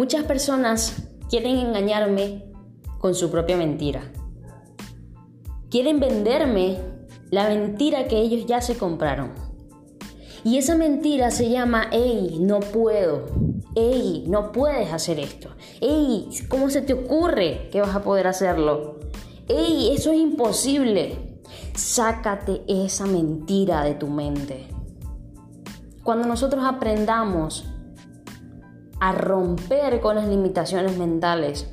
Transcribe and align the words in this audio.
Muchas 0.00 0.24
personas 0.24 1.10
quieren 1.28 1.58
engañarme 1.58 2.50
con 3.00 3.14
su 3.14 3.30
propia 3.30 3.58
mentira. 3.58 4.10
Quieren 5.68 6.00
venderme 6.00 6.78
la 7.30 7.50
mentira 7.50 8.08
que 8.08 8.18
ellos 8.18 8.46
ya 8.46 8.62
se 8.62 8.78
compraron. 8.78 9.32
Y 10.42 10.56
esa 10.56 10.74
mentira 10.74 11.30
se 11.30 11.50
llama, 11.50 11.88
hey, 11.92 12.38
no 12.40 12.60
puedo. 12.60 13.26
Hey, 13.74 14.24
no 14.26 14.52
puedes 14.52 14.90
hacer 14.90 15.20
esto. 15.20 15.50
Hey, 15.82 16.30
¿cómo 16.48 16.70
se 16.70 16.80
te 16.80 16.94
ocurre 16.94 17.68
que 17.70 17.82
vas 17.82 17.94
a 17.94 18.02
poder 18.02 18.26
hacerlo? 18.26 19.00
Hey, 19.48 19.92
eso 19.94 20.12
es 20.12 20.18
imposible. 20.18 21.42
Sácate 21.74 22.62
esa 22.66 23.04
mentira 23.04 23.84
de 23.84 23.96
tu 23.96 24.06
mente. 24.06 24.66
Cuando 26.02 26.26
nosotros 26.26 26.64
aprendamos 26.64 27.66
a 29.00 29.12
romper 29.12 30.00
con 30.00 30.16
las 30.16 30.28
limitaciones 30.28 30.96
mentales, 30.96 31.68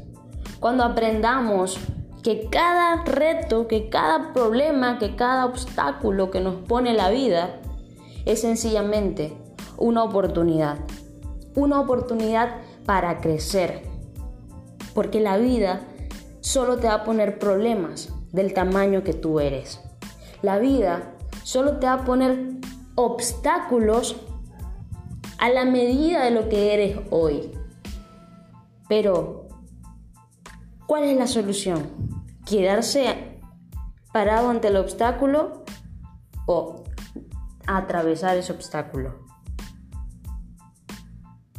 cuando 0.60 0.84
aprendamos 0.84 1.78
que 2.24 2.50
cada 2.50 3.04
reto, 3.04 3.68
que 3.68 3.90
cada 3.90 4.34
problema, 4.34 4.98
que 4.98 5.16
cada 5.16 5.46
obstáculo 5.46 6.32
que 6.32 6.40
nos 6.40 6.56
pone 6.56 6.94
la 6.94 7.10
vida 7.10 7.60
es 8.26 8.42
sencillamente 8.42 9.38
una 9.78 10.04
oportunidad, 10.04 10.80
una 11.56 11.80
oportunidad 11.80 12.58
para 12.86 13.20
crecer, 13.20 13.84
porque 14.94 15.20
la 15.20 15.38
vida 15.38 15.82
solo 16.40 16.78
te 16.78 16.88
va 16.88 16.96
a 16.96 17.04
poner 17.04 17.40
problemas 17.40 18.10
del 18.32 18.54
tamaño 18.54 19.04
que 19.04 19.14
tú 19.14 19.40
eres. 19.40 19.80
La 20.42 20.60
vida 20.60 21.14
solo 21.44 21.78
te 21.78 21.88
va 21.88 21.94
a 21.94 22.06
poner 22.06 22.58
obstáculos 22.96 24.18
a 25.38 25.50
la 25.50 25.66
medida 25.66 26.24
de 26.24 26.32
lo 26.32 26.50
que 26.50 26.74
eres 26.74 27.00
hoy. 27.10 27.52
Pero, 28.88 29.48
¿cuál 30.86 31.04
es 31.04 31.18
la 31.18 31.28
solución? 31.28 31.90
¿Quedarse 32.46 33.40
parado 34.12 34.50
ante 34.50 34.70
el 34.70 34.78
obstáculo 34.78 35.64
o 36.46 36.84
atravesar 37.68 38.38
ese 38.38 38.54
obstáculo? 38.54 39.28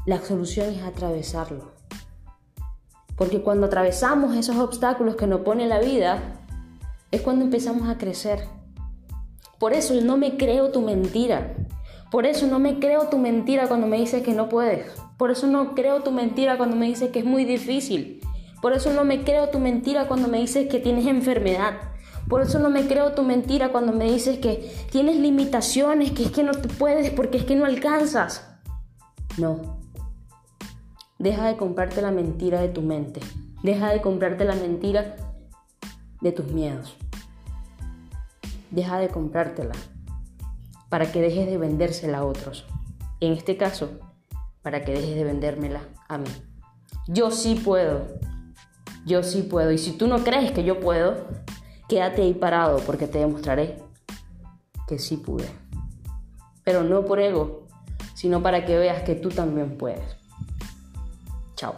La 0.06 0.18
solución 0.22 0.70
es 0.70 0.82
atravesarlo. 0.82 1.72
Porque 3.16 3.42
cuando 3.42 3.66
atravesamos 3.66 4.36
esos 4.36 4.56
obstáculos 4.56 5.16
que 5.16 5.26
nos 5.26 5.40
pone 5.40 5.66
la 5.66 5.80
vida, 5.80 6.38
es 7.10 7.20
cuando 7.20 7.44
empezamos 7.44 7.88
a 7.88 7.98
crecer. 7.98 8.46
Por 9.58 9.72
eso 9.72 9.92
no 10.00 10.16
me 10.16 10.36
creo 10.36 10.70
tu 10.70 10.80
mentira. 10.80 11.54
Por 12.10 12.24
eso 12.24 12.46
no 12.46 12.58
me 12.58 12.78
creo 12.78 13.08
tu 13.08 13.18
mentira 13.18 13.68
cuando 13.68 13.86
me 13.86 13.98
dices 13.98 14.22
que 14.22 14.32
no 14.32 14.48
puedes. 14.48 14.86
Por 15.18 15.30
eso 15.30 15.46
no 15.46 15.74
creo 15.74 16.02
tu 16.02 16.10
mentira 16.10 16.56
cuando 16.56 16.74
me 16.74 16.86
dices 16.86 17.10
que 17.10 17.18
es 17.18 17.24
muy 17.24 17.44
difícil. 17.44 18.20
Por 18.62 18.72
eso 18.72 18.92
no 18.92 19.04
me 19.04 19.24
creo 19.24 19.50
tu 19.50 19.58
mentira 19.58 20.08
cuando 20.08 20.26
me 20.26 20.38
dices 20.38 20.68
que 20.68 20.80
tienes 20.80 21.06
enfermedad. 21.06 21.74
Por 22.26 22.40
eso 22.40 22.58
no 22.58 22.70
me 22.70 22.86
creo 22.86 23.12
tu 23.12 23.22
mentira 23.22 23.70
cuando 23.70 23.92
me 23.92 24.10
dices 24.10 24.38
que 24.38 24.72
tienes 24.90 25.16
limitaciones, 25.16 26.12
que 26.12 26.24
es 26.24 26.30
que 26.30 26.42
no 26.42 26.52
te 26.52 26.68
puedes 26.68 27.10
porque 27.10 27.38
es 27.38 27.44
que 27.44 27.56
no 27.56 27.66
alcanzas. 27.66 28.48
No. 29.36 29.78
Deja 31.18 31.46
de 31.46 31.56
comprarte 31.56 32.00
la 32.00 32.10
mentira 32.10 32.60
de 32.60 32.68
tu 32.68 32.80
mente. 32.80 33.20
Deja 33.62 33.90
de 33.90 34.00
comprarte 34.00 34.44
la 34.44 34.54
mentira 34.54 35.16
de 36.22 36.32
tus 36.32 36.46
miedos. 36.46 36.96
Deja 38.70 38.98
de 38.98 39.08
comprártela 39.08 39.74
para 40.88 41.12
que 41.12 41.20
dejes 41.20 41.46
de 41.46 41.58
vendérsela 41.58 42.18
a 42.18 42.24
otros. 42.24 42.66
En 43.20 43.32
este 43.32 43.56
caso, 43.56 43.98
para 44.62 44.84
que 44.84 44.92
dejes 44.92 45.14
de 45.14 45.24
vendérmela 45.24 45.80
a 46.08 46.18
mí. 46.18 46.30
Yo 47.06 47.30
sí 47.30 47.54
puedo. 47.54 48.06
Yo 49.06 49.22
sí 49.22 49.42
puedo. 49.42 49.72
Y 49.72 49.78
si 49.78 49.92
tú 49.92 50.06
no 50.06 50.24
crees 50.24 50.52
que 50.52 50.64
yo 50.64 50.80
puedo, 50.80 51.26
quédate 51.88 52.22
ahí 52.22 52.34
parado 52.34 52.78
porque 52.80 53.06
te 53.06 53.18
demostraré 53.18 53.82
que 54.86 54.98
sí 54.98 55.16
pude. 55.16 55.48
Pero 56.64 56.82
no 56.82 57.04
por 57.04 57.20
ego, 57.20 57.66
sino 58.14 58.42
para 58.42 58.64
que 58.64 58.76
veas 58.76 59.02
que 59.02 59.14
tú 59.14 59.30
también 59.30 59.78
puedes. 59.78 60.16
Chao. 61.56 61.74